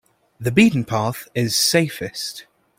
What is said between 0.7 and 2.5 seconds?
path is safest.